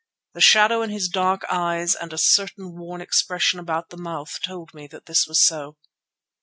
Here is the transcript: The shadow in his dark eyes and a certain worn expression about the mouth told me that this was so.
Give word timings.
The 0.33 0.41
shadow 0.41 0.81
in 0.81 0.89
his 0.89 1.07
dark 1.07 1.45
eyes 1.47 1.93
and 1.93 2.11
a 2.11 2.17
certain 2.17 2.75
worn 2.75 3.01
expression 3.01 3.59
about 3.59 3.91
the 3.91 3.97
mouth 3.97 4.39
told 4.43 4.73
me 4.73 4.87
that 4.87 5.05
this 5.05 5.27
was 5.27 5.39
so. 5.39 5.77